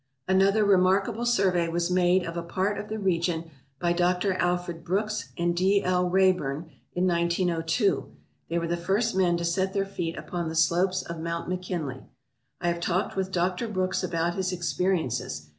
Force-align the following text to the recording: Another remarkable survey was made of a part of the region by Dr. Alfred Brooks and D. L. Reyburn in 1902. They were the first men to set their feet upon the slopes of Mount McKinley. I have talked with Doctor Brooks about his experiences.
Another 0.27 0.65
remarkable 0.65 1.27
survey 1.27 1.67
was 1.67 1.91
made 1.91 2.23
of 2.25 2.35
a 2.35 2.41
part 2.41 2.79
of 2.79 2.89
the 2.89 2.97
region 2.97 3.51
by 3.79 3.93
Dr. 3.93 4.33
Alfred 4.33 4.83
Brooks 4.83 5.29
and 5.37 5.55
D. 5.55 5.83
L. 5.83 6.09
Reyburn 6.09 6.71
in 6.95 7.05
1902. 7.05 8.11
They 8.49 8.57
were 8.57 8.65
the 8.65 8.77
first 8.77 9.15
men 9.15 9.37
to 9.37 9.45
set 9.45 9.73
their 9.75 9.85
feet 9.85 10.17
upon 10.17 10.49
the 10.49 10.55
slopes 10.55 11.03
of 11.03 11.19
Mount 11.19 11.49
McKinley. 11.49 12.01
I 12.59 12.69
have 12.69 12.79
talked 12.79 13.15
with 13.15 13.31
Doctor 13.31 13.67
Brooks 13.67 14.03
about 14.03 14.33
his 14.33 14.51
experiences. 14.51 15.49